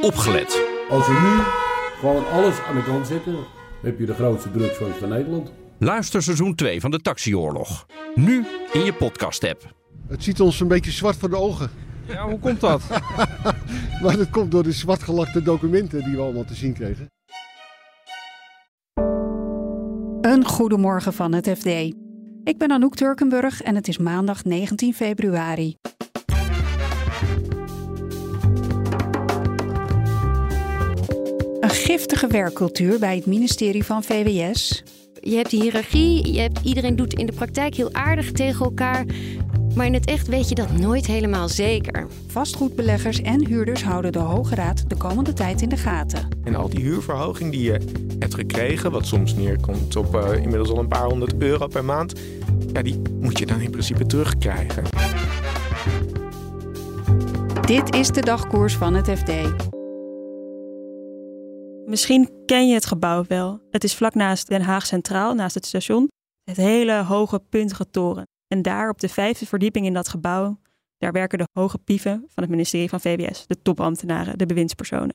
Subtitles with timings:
[0.00, 0.62] opgelet.
[0.90, 1.42] Als we nu
[2.00, 3.36] gewoon alles aan de kant zetten,
[3.82, 5.52] heb je de grootste drugsfans van Nederland.
[5.78, 7.86] Luister seizoen 2 van de Taxioorlog.
[8.14, 9.74] Nu in je podcast-app.
[10.08, 11.70] Het ziet ons een beetje zwart voor de ogen.
[12.06, 12.82] Ja, hoe komt dat?
[14.02, 17.10] Maar dat komt door de zwartgelakte documenten die we allemaal te zien kregen.
[20.20, 21.66] Een goedemorgen van het FD.
[22.44, 25.76] Ik ben Anouk Turkenburg en het is maandag 19 februari.
[31.88, 34.82] Giftige werkcultuur bij het ministerie van VWS.
[35.20, 39.04] Je hebt die hiërarchie, je hebt, iedereen doet in de praktijk heel aardig tegen elkaar.
[39.74, 42.06] Maar in het echt weet je dat nooit helemaal zeker.
[42.26, 46.28] Vastgoedbeleggers en huurders houden de Hoge Raad de komende tijd in de gaten.
[46.44, 47.80] En al die huurverhoging die je
[48.18, 52.20] hebt gekregen, wat soms neerkomt op uh, inmiddels al een paar honderd euro per maand,
[52.72, 54.82] ja, die moet je dan in principe terugkrijgen.
[57.66, 59.30] Dit is de dagkoers van het FD.
[61.88, 63.60] Misschien ken je het gebouw wel.
[63.70, 66.08] Het is vlak naast Den Haag Centraal, naast het station.
[66.44, 68.26] Het hele hoge puntige toren.
[68.46, 70.60] En daar op de vijfde verdieping in dat gebouw,
[70.98, 75.14] daar werken de hoge pieven van het ministerie van VWS, de topambtenaren, de bewindspersonen.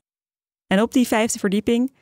[0.66, 1.96] En op die vijfde verdieping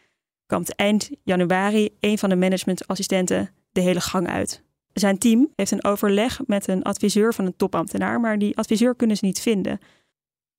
[0.47, 4.63] komt eind januari een van de managementassistenten de hele gang uit.
[4.93, 9.17] Zijn team heeft een overleg met een adviseur van een topambtenaar, maar die adviseur kunnen
[9.17, 9.79] ze niet vinden.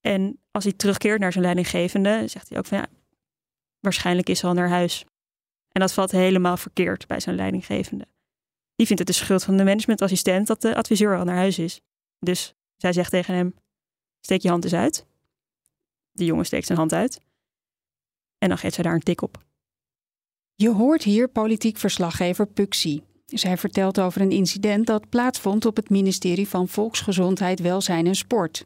[0.01, 2.87] En als hij terugkeert naar zijn leidinggevende, zegt hij ook van ja,
[3.83, 5.05] waarschijnlijk is hij al naar huis.
[5.71, 8.07] En dat valt helemaal verkeerd bij zijn leidinggevende.
[8.75, 11.81] Die vindt het de schuld van de managementassistent dat de adviseur al naar huis is.
[12.19, 13.55] Dus zij zegt tegen hem:
[14.21, 15.05] steek je hand eens uit.
[16.11, 17.21] De jongen steekt zijn hand uit.
[18.37, 19.43] En dan geeft zij daar een tik op.
[20.55, 23.03] Je hoort hier politiek verslaggever Puxie.
[23.25, 28.65] Zij vertelt over een incident dat plaatsvond op het ministerie van Volksgezondheid, Welzijn en Sport.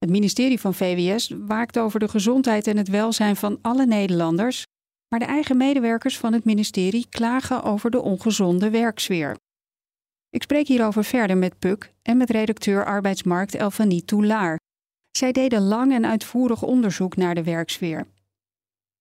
[0.00, 4.64] Het ministerie van VWS waakt over de gezondheid en het welzijn van alle Nederlanders,
[5.08, 9.36] maar de eigen medewerkers van het ministerie klagen over de ongezonde werksfeer.
[10.30, 14.58] Ik spreek hierover verder met Puk en met redacteur arbeidsmarkt Elfanie Toulaar.
[15.10, 18.06] Zij deden lang en uitvoerig onderzoek naar de werksfeer.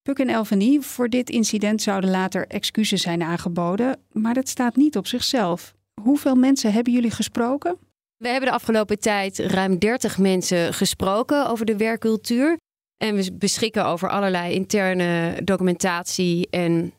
[0.01, 4.97] Puk en Elfanie, voor dit incident zouden later excuses zijn aangeboden, maar dat staat niet
[4.97, 5.73] op zichzelf.
[6.01, 7.88] Hoeveel mensen hebben jullie gesproken?
[8.19, 12.57] We hebben de afgelopen tijd ruim 30 mensen gesproken over de werkcultuur.
[12.97, 16.93] En we beschikken over allerlei interne documentatie en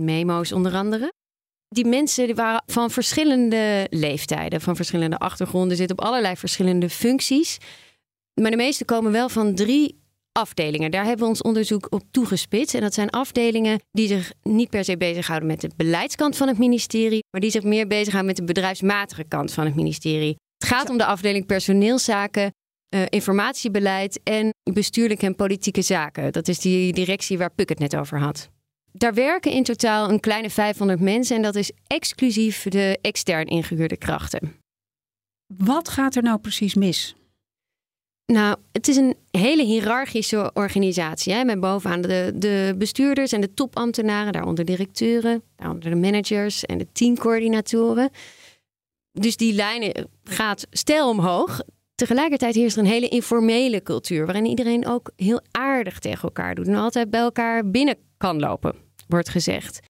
[0.00, 1.12] memo's onder andere.
[1.68, 7.58] Die mensen waren van verschillende leeftijden, van verschillende achtergronden, zitten op allerlei verschillende functies.
[8.40, 10.00] Maar de meeste komen wel van drie
[10.32, 10.90] afdelingen.
[10.90, 12.74] Daar hebben we ons onderzoek op toegespitst.
[12.74, 16.58] En dat zijn afdelingen die zich niet per se bezighouden met de beleidskant van het
[16.58, 20.36] ministerie, maar die zich meer bezighouden met de bedrijfsmatige kant van het ministerie.
[20.60, 22.52] Het gaat om de afdeling personeelszaken,
[22.94, 26.32] uh, informatiebeleid en bestuurlijke en politieke zaken.
[26.32, 28.48] Dat is die directie waar Puk het net over had.
[28.92, 33.96] Daar werken in totaal een kleine 500 mensen en dat is exclusief de extern ingehuurde
[33.96, 34.54] krachten.
[35.56, 37.14] Wat gaat er nou precies mis?
[38.26, 41.32] Nou, het is een hele hiërarchische organisatie.
[41.32, 46.78] Hè, met bovenaan de, de bestuurders en de topambtenaren, daaronder directeuren, daaronder de managers en
[46.78, 48.10] de teamcoördinatoren.
[49.12, 51.60] Dus die lijnen gaat stijl omhoog.
[51.94, 56.66] Tegelijkertijd heerst er een hele informele cultuur, waarin iedereen ook heel aardig tegen elkaar doet
[56.66, 58.74] en altijd bij elkaar binnen kan lopen,
[59.08, 59.80] wordt gezegd.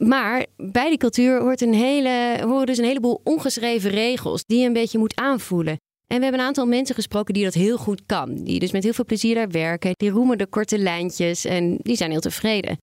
[0.00, 4.66] Maar bij die cultuur hoort een hele, horen dus een heleboel ongeschreven regels die je
[4.66, 5.76] een beetje moet aanvoelen.
[6.06, 8.34] En we hebben een aantal mensen gesproken die dat heel goed kan.
[8.34, 9.92] Die dus met heel veel plezier daar werken.
[9.92, 12.78] Die roemen de korte lijntjes en die zijn heel tevreden.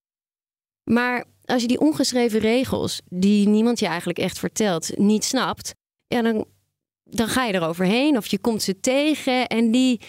[0.90, 5.74] Maar als je die ongeschreven regels, die niemand je eigenlijk echt vertelt, niet snapt,
[6.06, 6.44] ja, dan,
[7.04, 9.46] dan ga je eroverheen of je komt ze tegen.
[9.46, 10.00] En die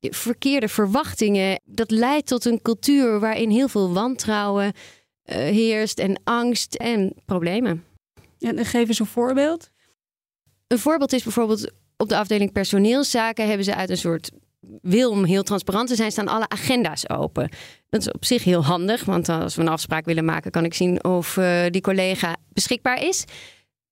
[0.00, 6.74] verkeerde verwachtingen, dat leidt tot een cultuur waarin heel veel wantrouwen uh, heerst en angst
[6.74, 7.84] en problemen.
[8.38, 9.70] En geef eens een voorbeeld.
[10.66, 14.30] Een voorbeeld is bijvoorbeeld op de afdeling personeelszaken hebben ze uit een soort
[14.82, 17.48] wil om heel transparant te zijn, staan alle agenda's open.
[17.88, 20.74] Dat is op zich heel handig, want als we een afspraak willen maken, kan ik
[20.74, 23.24] zien of uh, die collega beschikbaar is.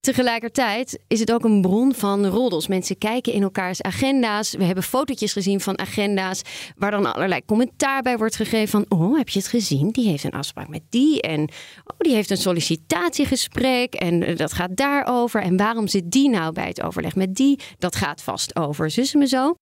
[0.02, 2.66] Tegelijkertijd is het ook een bron van roddels.
[2.66, 4.52] Mensen kijken in elkaars agenda's.
[4.52, 6.42] We hebben fotootjes gezien van agenda's
[6.76, 9.90] waar dan allerlei commentaar bij wordt gegeven van oh, heb je het gezien?
[9.90, 14.76] Die heeft een afspraak met die en oh, die heeft een sollicitatiegesprek en dat gaat
[14.76, 15.42] daarover.
[15.42, 17.58] En waarom zit die nou bij het overleg met die?
[17.78, 19.54] Dat gaat vast over zussen me zo.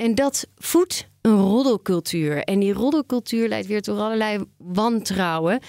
[0.00, 2.44] En dat voedt een roddelcultuur.
[2.44, 5.60] En die roddelcultuur leidt weer tot allerlei wantrouwen.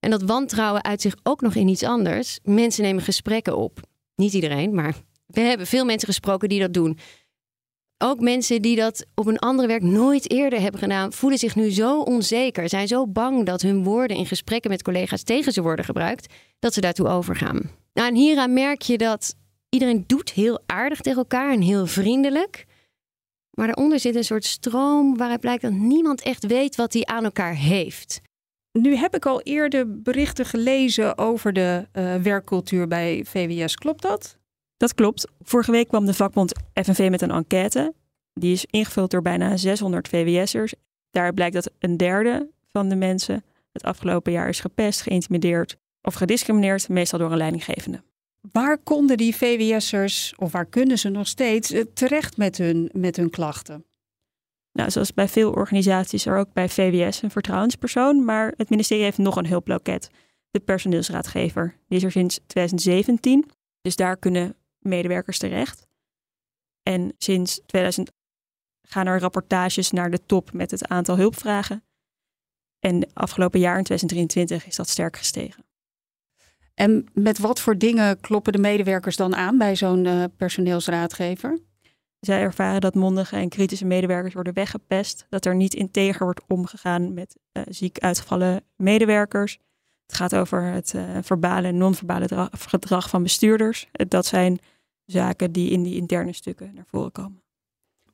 [0.00, 2.38] En dat wantrouwen uit zich ook nog in iets anders.
[2.42, 3.80] Mensen nemen gesprekken op.
[4.16, 4.94] Niet iedereen, maar
[5.26, 6.98] we hebben veel mensen gesproken die dat doen.
[7.98, 11.70] Ook mensen die dat op een andere werk nooit eerder hebben gedaan, voelen zich nu
[11.70, 15.84] zo onzeker, zijn zo bang dat hun woorden in gesprekken met collega's tegen ze worden
[15.84, 17.70] gebruikt, dat ze daartoe overgaan.
[17.92, 19.34] Nou, en hieraan merk je dat
[19.68, 22.66] iedereen doet heel aardig tegen elkaar en heel vriendelijk.
[23.54, 27.24] Maar daaronder zit een soort stroom waaruit blijkt dat niemand echt weet wat hij aan
[27.24, 28.20] elkaar heeft.
[28.72, 33.74] Nu heb ik al eerder berichten gelezen over de uh, werkcultuur bij VWS.
[33.74, 34.36] Klopt dat?
[34.76, 35.28] Dat klopt.
[35.40, 37.94] Vorige week kwam de vakbond FNV met een enquête.
[38.32, 40.74] Die is ingevuld door bijna 600 VWS'ers.
[41.10, 46.14] Daar blijkt dat een derde van de mensen het afgelopen jaar is gepest, geïntimideerd of
[46.14, 48.02] gediscrimineerd, meestal door een leidinggevende.
[48.52, 53.16] Waar konden die VWS'ers, of waar kunnen ze nog steeds, eh, terecht met hun, met
[53.16, 53.84] hun klachten?
[54.72, 59.18] Nou, zoals bij veel organisaties er ook bij VWS een vertrouwenspersoon, maar het ministerie heeft
[59.18, 60.10] nog een hulploket,
[60.50, 61.76] de personeelsraadgever.
[61.88, 63.50] Die is er sinds 2017,
[63.80, 65.86] dus daar kunnen medewerkers terecht.
[66.82, 68.12] En sinds 2000
[68.82, 71.84] gaan er rapportages naar de top met het aantal hulpvragen.
[72.78, 75.63] En afgelopen jaar, in 2023, is dat sterk gestegen.
[76.74, 81.58] En met wat voor dingen kloppen de medewerkers dan aan bij zo'n uh, personeelsraadgever?
[82.20, 87.14] Zij ervaren dat mondige en kritische medewerkers worden weggepest, dat er niet integer wordt omgegaan
[87.14, 89.58] met uh, ziek uitgevallen medewerkers.
[90.06, 93.88] Het gaat over het uh, verbale en non-verbale gedrag van bestuurders.
[93.92, 94.58] Dat zijn
[95.04, 97.42] zaken die in die interne stukken naar voren komen.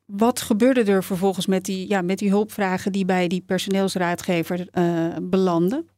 [0.05, 4.69] Wat gebeurde er vervolgens met die, ja, met die hulpvragen die bij die personeelsraadgever
[5.23, 5.89] belanden?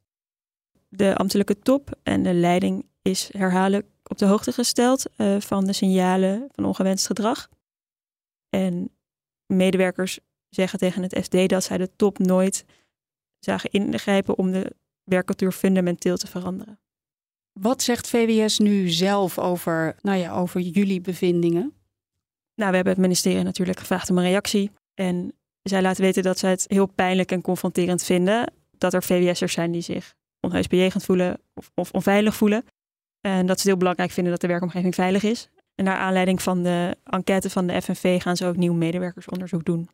[0.94, 5.72] De ambtelijke top en de leiding is herhaaldelijk op de hoogte gesteld uh, van de
[5.72, 7.48] signalen van ongewenst gedrag.
[8.48, 8.90] En
[9.46, 10.18] medewerkers
[10.48, 12.64] zeggen tegen het SD dat zij de top nooit
[13.38, 14.74] zagen ingrijpen om de
[15.04, 16.80] werkcultuur fundamenteel te veranderen.
[17.52, 21.74] Wat zegt VWS nu zelf over, nou ja, over jullie bevindingen?
[22.54, 24.70] Nou, we hebben het ministerie natuurlijk gevraagd om een reactie.
[24.94, 29.52] En zij laten weten dat zij het heel pijnlijk en confronterend vinden dat er VWS'ers
[29.52, 30.14] zijn die zich
[30.68, 32.64] bejegend voelen of, of onveilig voelen.
[33.20, 35.48] En dat ze het heel belangrijk vinden dat de werkomgeving veilig is.
[35.74, 39.88] En naar aanleiding van de enquête van de FNV gaan ze ook nieuw medewerkersonderzoek doen.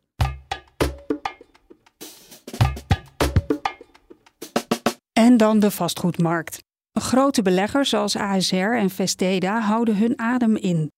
[5.13, 6.63] En dan de vastgoedmarkt.
[6.99, 10.91] Grote beleggers zoals ASR en Vesteda houden hun adem in.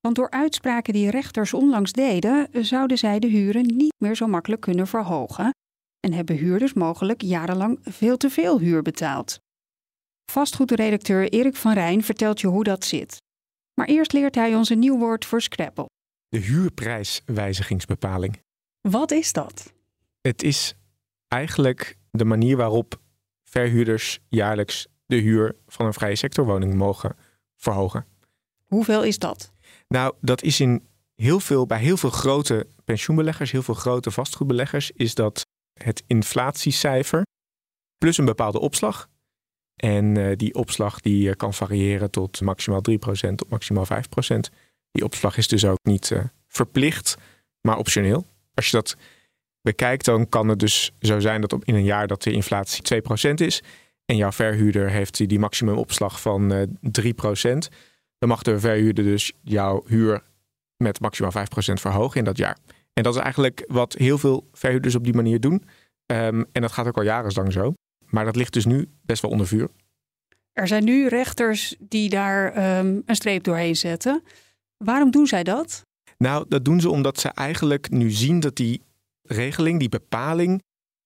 [0.00, 4.60] Want door uitspraken die rechters onlangs deden, zouden zij de huren niet meer zo makkelijk
[4.60, 5.50] kunnen verhogen
[6.06, 9.40] en hebben huurders mogelijk jarenlang veel te veel huur betaald.
[10.30, 13.22] Vastgoedredacteur Erik van Rijn vertelt je hoe dat zit.
[13.74, 15.88] Maar eerst leert hij ons een nieuw woord voor Scrabble.
[16.28, 18.42] De huurprijswijzigingsbepaling.
[18.80, 19.72] Wat is dat?
[20.20, 20.74] Het is
[21.28, 23.00] eigenlijk de manier waarop
[23.44, 27.16] verhuurders jaarlijks de huur van een vrije sectorwoning mogen
[27.56, 28.06] verhogen.
[28.66, 29.52] Hoeveel is dat?
[29.88, 34.90] Nou, dat is in heel veel, bij heel veel grote pensioenbeleggers, heel veel grote vastgoedbeleggers,
[34.90, 35.45] is dat
[35.82, 37.22] het inflatiecijfer
[37.98, 39.08] plus een bepaalde opslag.
[39.76, 43.88] En uh, die opslag die uh, kan variëren tot maximaal 3% tot maximaal 5%.
[44.90, 47.16] Die opslag is dus ook niet uh, verplicht,
[47.60, 48.26] maar optioneel.
[48.54, 48.96] Als je dat
[49.60, 53.34] bekijkt, dan kan het dus zo zijn dat in een jaar dat de inflatie 2%
[53.34, 53.62] is.
[54.04, 56.68] En jouw verhuurder heeft die maximumopslag van uh, 3%.
[58.18, 60.22] Dan mag de verhuurder dus jouw huur
[60.76, 61.36] met maximaal 5%
[61.72, 62.58] verhogen in dat jaar.
[62.96, 65.64] En dat is eigenlijk wat heel veel verhuurders op die manier doen.
[66.06, 67.74] Um, en dat gaat ook al jarenlang zo.
[68.06, 69.68] Maar dat ligt dus nu best wel onder vuur.
[70.52, 74.22] Er zijn nu rechters die daar um, een streep doorheen zetten.
[74.76, 75.82] Waarom doen zij dat?
[76.18, 78.82] Nou, dat doen ze omdat ze eigenlijk nu zien dat die
[79.22, 80.62] regeling, die bepaling,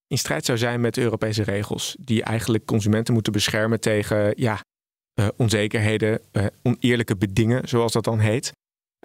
[0.07, 1.97] in strijd zou zijn met de Europese regels.
[2.01, 4.61] Die eigenlijk consumenten moeten beschermen tegen ja,
[5.21, 8.53] uh, onzekerheden, uh, oneerlijke bedingen, zoals dat dan heet.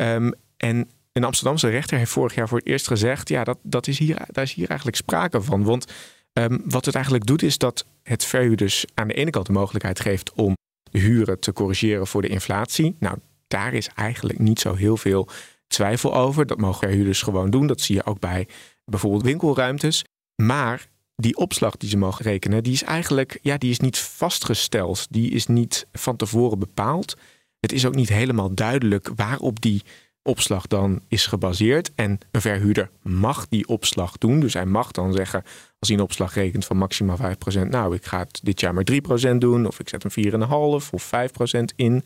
[0.01, 3.87] Um, en een Amsterdamse rechter heeft vorig jaar voor het eerst gezegd: ja, dat, dat
[3.87, 5.63] is hier, daar is hier eigenlijk sprake van.
[5.63, 5.85] Want
[6.33, 9.99] um, wat het eigenlijk doet, is dat het verhuurders aan de ene kant de mogelijkheid
[9.99, 10.53] geeft om
[10.91, 12.95] de huren te corrigeren voor de inflatie.
[12.99, 13.17] Nou,
[13.47, 15.27] daar is eigenlijk niet zo heel veel
[15.67, 16.45] twijfel over.
[16.45, 17.67] Dat mogen verhuurders gewoon doen.
[17.67, 18.47] Dat zie je ook bij
[18.85, 20.03] bijvoorbeeld winkelruimtes.
[20.41, 25.07] Maar die opslag die ze mogen rekenen, die is eigenlijk ja, die is niet vastgesteld.
[25.09, 27.15] Die is niet van tevoren bepaald.
[27.59, 29.83] Het is ook niet helemaal duidelijk waarop die
[30.25, 31.91] opslag dan is gebaseerd.
[31.95, 34.39] En een verhuurder mag die opslag doen.
[34.39, 35.43] Dus hij mag dan zeggen,
[35.79, 37.21] als hij een opslag rekent van maximaal 5%,
[37.69, 38.87] nou, ik ga het dit jaar maar
[39.33, 40.49] 3% doen, of ik zet een 4,5
[40.91, 42.03] of 5% in.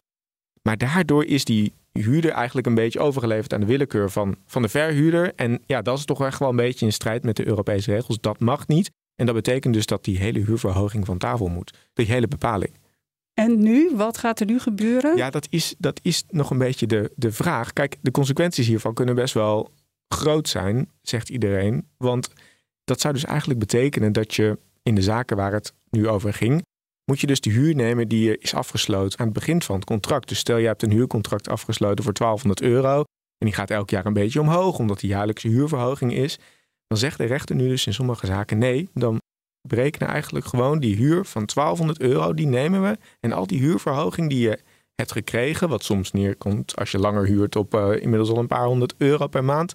[0.61, 4.69] Maar daardoor is die huurder eigenlijk een beetje overgeleverd aan de willekeur van, van de
[4.69, 5.33] verhuurder.
[5.35, 8.19] En ja, dat is toch echt wel een beetje in strijd met de Europese regels.
[8.19, 8.91] Dat mag niet.
[9.15, 11.73] En dat betekent dus dat die hele huurverhoging van tafel moet.
[11.93, 12.71] Die hele bepaling.
[13.39, 13.95] En nu?
[13.95, 15.17] Wat gaat er nu gebeuren?
[15.17, 17.73] Ja, dat is, dat is nog een beetje de, de vraag.
[17.73, 19.71] Kijk, de consequenties hiervan kunnen best wel
[20.07, 21.87] groot zijn, zegt iedereen.
[21.97, 22.29] Want
[22.83, 26.63] dat zou dus eigenlijk betekenen dat je in de zaken waar het nu over ging,
[27.05, 30.27] moet je dus de huur nemen die is afgesloten aan het begin van het contract.
[30.27, 32.97] Dus stel je hebt een huurcontract afgesloten voor 1200 euro
[33.37, 36.39] en die gaat elk jaar een beetje omhoog omdat die jaarlijkse huurverhoging is.
[36.87, 39.19] Dan zegt de rechter nu dus in sommige zaken nee, dan
[39.61, 42.97] berekenen eigenlijk gewoon die huur van 1200 euro, die nemen we.
[43.19, 44.59] En al die huurverhoging die je
[44.95, 48.65] hebt gekregen, wat soms neerkomt als je langer huurt op uh, inmiddels al een paar
[48.65, 49.73] honderd euro per maand,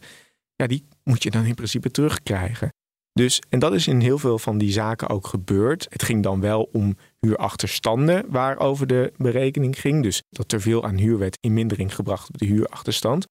[0.56, 2.68] ja, die moet je dan in principe terugkrijgen.
[3.12, 5.86] Dus, en dat is in heel veel van die zaken ook gebeurd.
[5.90, 10.02] Het ging dan wel om huurachterstanden waarover de berekening ging.
[10.02, 13.26] Dus dat er veel aan huur werd in mindering gebracht op de huurachterstand.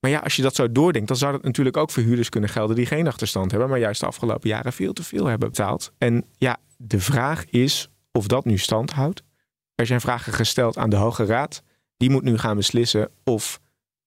[0.00, 2.50] Maar ja, als je dat zo doordenkt, dan zou dat natuurlijk ook voor huurders kunnen
[2.50, 5.92] gelden die geen achterstand hebben, maar juist de afgelopen jaren veel te veel hebben betaald.
[5.98, 9.22] En ja, de vraag is of dat nu stand houdt.
[9.74, 11.62] Er zijn vragen gesteld aan de Hoge Raad.
[11.96, 13.60] Die moet nu gaan beslissen of,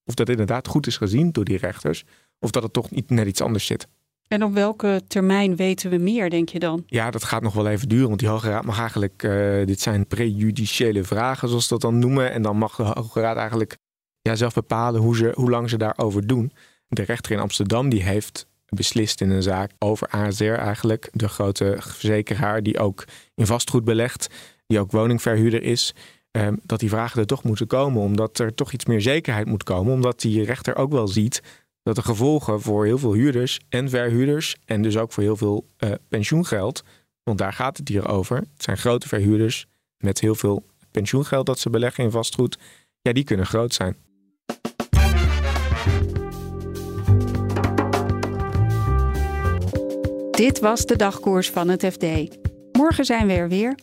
[0.05, 2.03] of dat inderdaad goed is gezien door die rechters,
[2.39, 3.87] of dat het toch niet net iets anders zit.
[4.27, 6.83] En op welke termijn weten we meer, denk je dan?
[6.85, 9.81] Ja, dat gaat nog wel even duren, want die Hoge Raad mag eigenlijk, uh, dit
[9.81, 12.31] zijn prejudiciële vragen, zoals ze dat dan noemen.
[12.31, 13.77] En dan mag de Hoge Raad eigenlijk
[14.23, 16.51] ja, zelf bepalen hoe, ze, hoe lang ze daarover doen.
[16.87, 21.75] De rechter in Amsterdam die heeft beslist in een zaak over ASR eigenlijk, de grote
[21.79, 24.27] verzekeraar die ook in vastgoed belegt,
[24.67, 25.93] die ook woningverhuurder is.
[26.31, 29.63] Um, dat die vragen er toch moeten komen, omdat er toch iets meer zekerheid moet
[29.63, 31.41] komen, omdat die rechter ook wel ziet
[31.83, 35.67] dat de gevolgen voor heel veel huurders en verhuurders en dus ook voor heel veel
[35.79, 36.83] uh, pensioengeld,
[37.23, 38.37] want daar gaat het hier over.
[38.37, 39.65] Het zijn grote verhuurders
[39.97, 42.57] met heel veel pensioengeld dat ze beleggen in vastgoed.
[43.01, 43.95] Ja, die kunnen groot zijn.
[50.35, 52.05] Dit was de dagkoers van het FD.
[52.71, 53.77] Morgen zijn we er weer.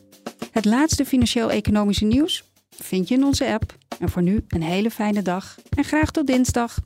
[0.50, 3.74] Het laatste financieel-economische nieuws vind je in onze app.
[3.98, 6.78] En voor nu een hele fijne dag en graag tot dinsdag.